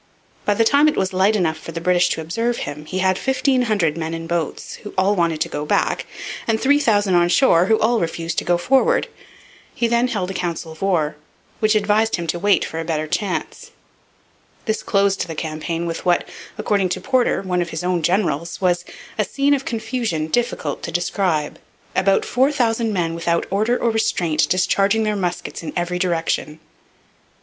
By 0.45 0.55
the 0.55 0.63
time 0.63 0.87
it 0.87 0.97
was 0.97 1.13
light 1.13 1.35
enough 1.35 1.57
for 1.59 1.73
the 1.73 1.79
British 1.79 2.09
to 2.09 2.21
observe 2.21 2.57
him 2.65 2.85
he 2.87 2.97
had 2.97 3.19
fifteen 3.19 3.61
hundred 3.61 3.95
men 3.97 4.15
in 4.15 4.25
boats, 4.25 4.77
who 4.77 4.95
all 4.97 5.15
wanted 5.15 5.39
to 5.41 5.47
go 5.47 5.63
back, 5.63 6.07
and 6.47 6.59
three 6.59 6.79
thousand 6.79 7.13
on 7.13 7.29
shore, 7.29 7.67
who 7.67 7.77
all 7.79 7.99
refused 7.99 8.39
to 8.39 8.43
go 8.43 8.57
forward. 8.57 9.09
He 9.75 9.87
then 9.87 10.07
held 10.07 10.31
a 10.31 10.33
council 10.33 10.71
of 10.71 10.81
war, 10.81 11.17
which 11.59 11.75
advised 11.75 12.15
him 12.15 12.25
to 12.25 12.39
wait 12.39 12.65
for 12.65 12.79
a 12.79 12.83
better 12.83 13.05
chance. 13.05 13.69
This 14.65 14.81
closed 14.81 15.27
the 15.27 15.35
campaign 15.35 15.85
with 15.85 16.03
what, 16.03 16.27
according 16.57 16.89
to 16.89 16.99
Porter, 16.99 17.43
one 17.43 17.61
of 17.61 17.69
his 17.69 17.83
own 17.83 18.01
generals, 18.01 18.59
was 18.59 18.83
'a 19.19 19.23
scene 19.23 19.53
of 19.53 19.65
confusion 19.65 20.29
difficult 20.29 20.81
to 20.81 20.91
describe: 20.91 21.59
about 21.95 22.25
four 22.25 22.51
thousand 22.51 22.91
men 22.91 23.13
without 23.13 23.45
order 23.51 23.77
or 23.77 23.91
restraint 23.91 24.49
discharging 24.49 25.03
their 25.03 25.15
muskets 25.15 25.61
in 25.61 25.71
every 25.75 25.99
direction.' 25.99 26.59